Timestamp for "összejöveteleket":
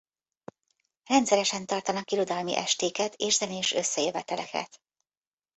3.71-4.81